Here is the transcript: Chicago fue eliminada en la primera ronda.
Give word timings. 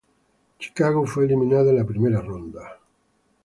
Chicago 0.57 1.05
fue 1.05 1.25
eliminada 1.25 1.69
en 1.69 1.77
la 1.77 1.85
primera 1.85 2.21
ronda. 2.21 2.79